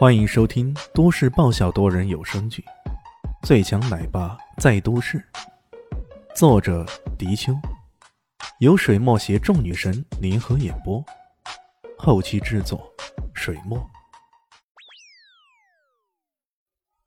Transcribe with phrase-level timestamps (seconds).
[0.00, 2.64] 欢迎收听都市爆笑多人有声剧
[3.46, 5.18] 《最强奶爸在都市》，
[6.34, 6.86] 作者：
[7.18, 7.52] 迪秋，
[8.60, 11.04] 由水墨携众女神联合演播，
[11.98, 12.90] 后期制作：
[13.34, 13.78] 水墨。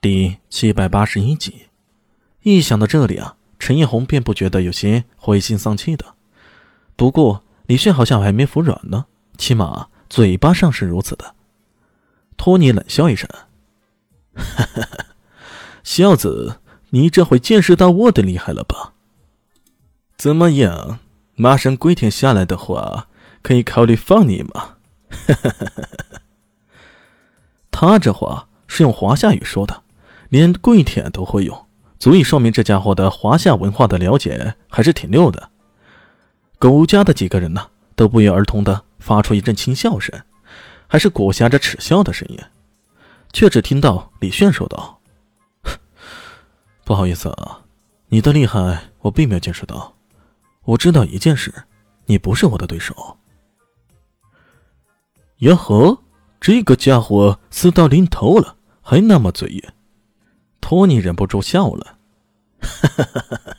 [0.00, 1.68] 第七百八十一集，
[2.42, 6.16] 一想到这里啊，陈艳红便不觉得有些灰心丧气的。
[6.96, 9.06] 不过李炫好像还没服软呢，
[9.38, 11.36] 起码嘴巴上是如此的。
[12.40, 13.28] 托尼冷笑一声
[15.84, 18.94] ：“小子，你这回见识到我的厉害了吧？
[20.16, 21.00] 怎么样？
[21.34, 23.08] 马上归天下来的话，
[23.42, 24.76] 可以考虑放你吗？”
[27.70, 29.82] 他这话是用华夏语说的，
[30.30, 31.66] 连跪舔都会用，
[31.98, 35.50] 足以说明这家伙的华夏文化的了解还是挺溜的。
[36.58, 40.18] 苟家的几个人呢，都不约而同的发出一阵轻笑声。
[40.92, 42.38] 还是裹挟着耻笑的声音，
[43.32, 45.00] 却只听到李炫说道
[46.82, 47.60] ：“不好意思啊，
[48.08, 49.94] 你的厉害我并没有见识到。
[50.64, 51.54] 我知道一件事，
[52.06, 53.18] 你不是我的对手。”
[55.38, 56.02] 哟呵，
[56.40, 59.62] 这个家伙死到临头了，还那么嘴硬。
[60.60, 61.98] 托尼忍不住笑了
[62.60, 63.56] ：“哈哈哈哈哈！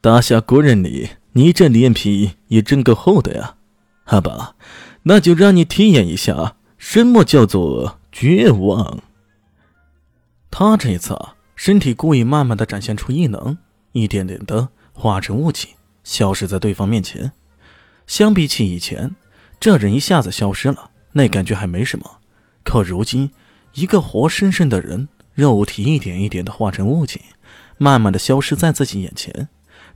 [0.00, 3.56] 大侠果然你，你这脸皮也真够厚的呀，
[4.04, 4.54] 好吧。”
[5.04, 9.02] 那就让你体验一下什么叫做绝望。
[10.50, 13.56] 他这一次啊，身体故意慢慢的展现出异能，
[13.92, 15.70] 一点点的化成雾气，
[16.04, 17.32] 消失在对方面前。
[18.06, 19.16] 相比起以前，
[19.58, 22.18] 这人一下子消失了，那感觉还没什么。
[22.62, 23.30] 可如今，
[23.74, 27.22] 一个活生生的人，肉体一点一点的化成雾气，
[27.78, 29.48] 慢慢的消失在自己眼前，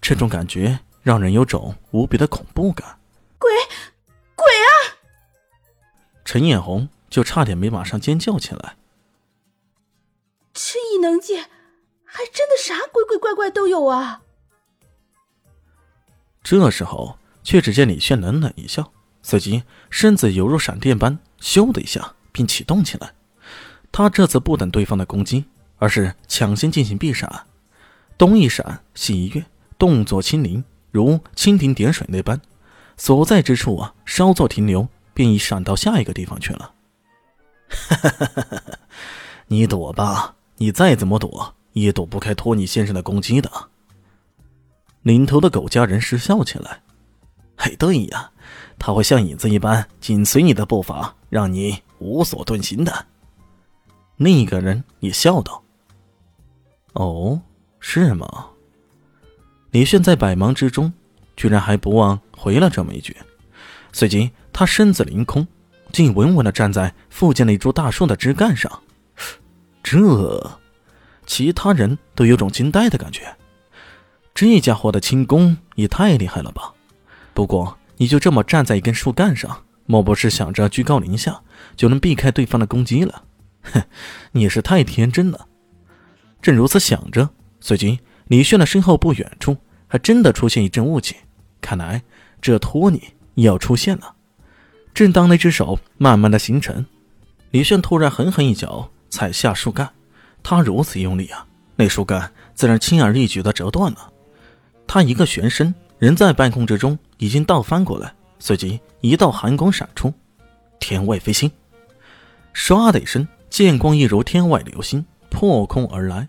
[0.00, 2.96] 这种感觉让人有种无比的恐怖感。
[3.38, 3.50] 鬼。
[6.34, 8.74] 陈艳红就差点没马上尖叫起来。
[10.52, 11.42] 这异能界
[12.04, 14.20] 还真的啥鬼鬼怪怪都有啊！
[16.42, 18.90] 这时候，却只见李炫冷冷一笑，
[19.22, 23.14] 随即身子犹如闪电般咻的一下便启动起来。
[23.92, 25.44] 他这次不等对方的攻击，
[25.76, 27.46] 而是抢先进行避闪，
[28.18, 29.44] 东一闪西一跃，
[29.78, 32.40] 动作轻灵，如蜻蜓点水那般。
[32.96, 36.74] 所在之处啊，稍作停留，便已闪到下一个地方去了。
[39.46, 43.50] 你躲吧，你再怎么躲，也躲不开托尼先生的攻击的。
[45.02, 46.82] 领头的狗家人失笑起来
[47.56, 48.30] ：“嘿，对呀，
[48.78, 53.06] 他会像影子一般紧随你的步伐，让你无所遁形的。”
[54.16, 55.62] 另一个人也笑道
[56.94, 57.40] ：“哦，
[57.80, 58.48] 是吗？”
[59.72, 60.92] 李炫在百忙之中。
[61.36, 63.16] 居然还不忘回了这么一句，
[63.92, 65.46] 随即他身子凌空，
[65.92, 68.70] 竟稳稳地站在附近的一株大树的枝干上。
[69.82, 70.58] 这，
[71.26, 73.36] 其他人都有种惊呆的感觉。
[74.32, 76.72] 这家伙的轻功也太厉害了吧！
[77.34, 81.42] 不过，你就这么站在一根树干上，莫不是想着居高临下
[81.76, 83.24] 就能避开对方的攻击了？
[83.62, 83.82] 哼，
[84.32, 85.46] 你是太天真了。
[86.40, 87.28] 正如此想着，
[87.60, 87.98] 随即
[88.28, 89.56] 李炫的身后不远处。
[89.86, 91.14] 还真的出现一阵雾气，
[91.60, 92.02] 看来
[92.40, 93.00] 这托尼
[93.34, 94.13] 要出现了。
[94.94, 96.86] 正当那只手慢慢的形成，
[97.50, 99.90] 李炫突然狠狠一脚踩下树干，
[100.40, 101.44] 他如此用力啊，
[101.74, 104.12] 那树干自然轻而易举的折断了。
[104.86, 110.14] 他一个旋身，人在半空之中已经倒翻过来，随即一道寒光闪出，
[110.78, 111.50] 天外飞星，
[112.54, 116.28] 唰的一声，剑光一如天外流星破空而来，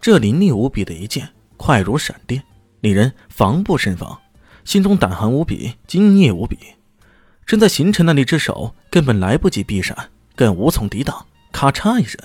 [0.00, 2.40] 这凌厉无比的一剑，快如闪电。
[2.82, 4.16] 令人防不胜防，
[4.64, 6.56] 心中胆寒无比，惊异无比。
[7.46, 11.24] 正在形成的那只手根本来不及避闪，更无从抵挡。
[11.52, 12.20] 咔嚓一声，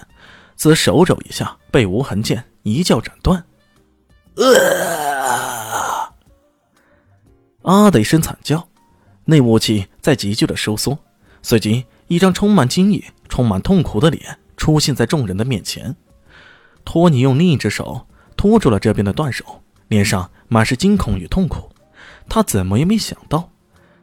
[0.56, 3.46] 自手肘一下被无痕剑一脚斩断。
[4.36, 6.12] 啊！
[7.62, 8.68] 啊的一声惨叫，
[9.24, 10.98] 那雾气在急剧的收缩，
[11.44, 15.96] 随即一张充满惊异、充满痛苦的脸出现在众人的面前。
[16.84, 19.62] 托尼用另一只手拖住了这边的断手。
[19.88, 21.70] 脸上满是惊恐与痛苦，
[22.29, 23.50] 他怎么也没想到，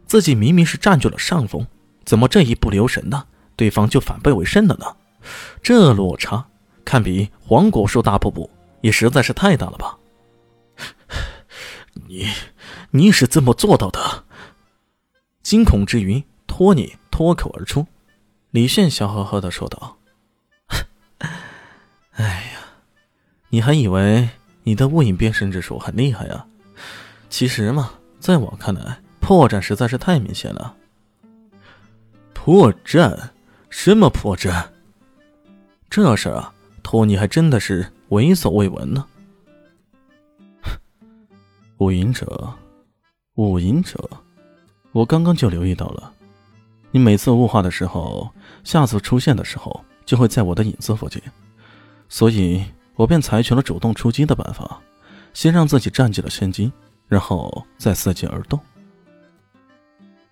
[0.08, 1.64] 自己明明是占据了上风，
[2.05, 4.96] 怎么这一不留神呢，对方就反败为胜了呢？
[5.62, 6.44] 这落差，
[6.84, 8.50] 堪比黄果树大瀑布，
[8.81, 9.99] 也实在是太大了吧！
[12.08, 12.26] 你，
[12.90, 14.25] 你是怎么做到的？
[15.43, 17.87] 惊恐之余，托尼脱口而出。
[18.50, 19.99] 李炫笑呵呵的说道
[22.16, 22.60] ：“哎呀，
[23.50, 24.31] 你还以为……”
[24.64, 26.46] 你的雾影变身之术很厉害啊！
[27.31, 27.90] 其实嘛，
[28.20, 30.75] 在我看来，破绽实在是太明显了。
[32.33, 33.15] 破绽？
[33.69, 34.67] 什么破绽？
[35.91, 39.07] 这事儿啊，托尼还真的是闻所未闻呢。
[41.77, 42.55] 雾隐者，
[43.35, 44.03] 雾隐者，
[44.93, 46.11] 我刚刚就留意到了，
[46.91, 48.31] 你每次雾化的时候，
[48.65, 51.21] 下次出现的时候就会在我的影子附近，
[52.09, 52.65] 所以
[52.95, 54.81] 我便采取了主动出击的办法，
[55.35, 56.73] 先让自己占据了先机，
[57.07, 58.59] 然后再伺机而动。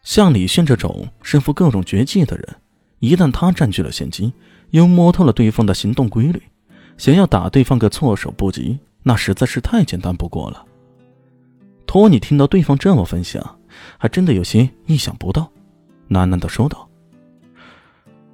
[0.06, 2.56] 像李迅这种身负各种绝技的人，
[3.00, 4.32] 一旦他占据了先机，
[4.70, 6.41] 又摸透了对方的行动规律，
[6.97, 10.64] 想要打对方个措手不及，那实在是太简单不过了。
[11.88, 13.58] 托尼听到对方这么分享，
[13.99, 15.50] 还真的有些意想不到，
[16.09, 16.88] 喃喃的说道：“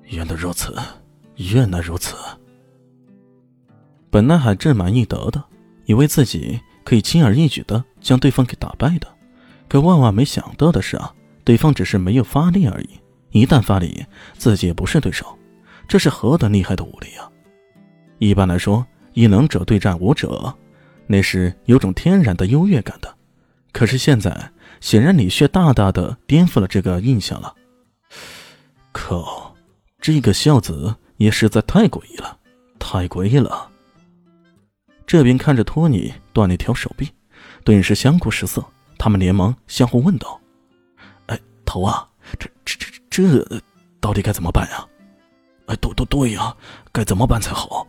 [0.04, 0.76] 原来如此，
[1.36, 2.14] 原来如此。”
[4.12, 5.42] 本来还志满意得的，
[5.86, 9.08] 以为自己可以轻而易举的将对方给打败的，
[9.70, 12.90] 可万万没想到的是啊，对方只是没有发力而已。
[13.30, 14.04] 一旦发力，
[14.36, 15.38] 自己也不是对手，
[15.88, 17.30] 这是何等厉害的武力啊！
[18.18, 20.54] 一般来说，异能者对战武者，
[21.06, 23.14] 那是有种天然的优越感的。
[23.72, 27.54] 可是现在，显然李炫大大的颠覆了这个印象了。
[28.92, 29.56] 靠，
[29.98, 32.38] 这个孝子也实在太诡异了，
[32.78, 33.70] 太诡异了。
[35.06, 37.08] 这边看着托尼断了一条手臂，
[37.64, 38.62] 顿时相顾失色。
[38.98, 40.38] 他们连忙相互问道：“，
[41.72, 42.06] 头啊，
[42.38, 43.62] 这这这这，
[43.98, 44.86] 到底该怎么办呀
[45.68, 46.54] ？”“哎，对对对呀，
[46.92, 47.86] 该怎么办才好？”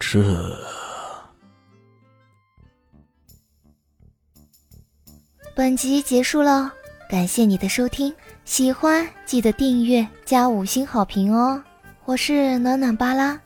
[0.00, 0.56] 这。
[5.54, 6.72] 本集结束了，
[7.06, 8.14] 感谢你的收听，
[8.46, 11.62] 喜欢记得订阅加五星好评哦！
[12.06, 13.38] 我是暖暖巴拉，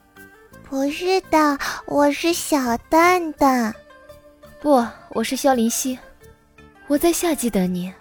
[0.63, 1.59] 不是的，
[1.89, 3.75] 我是小蛋蛋，
[4.61, 5.99] 不，我是萧林希，
[6.87, 7.93] 我在夏季等你。